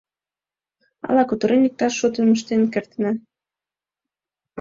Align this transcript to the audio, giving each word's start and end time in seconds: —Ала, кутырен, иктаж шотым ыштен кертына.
—Ала, 1.07 1.23
кутырен, 1.25 1.67
иктаж 1.67 1.93
шотым 1.99 2.27
ыштен 2.35 2.61
кертына. 2.73 3.11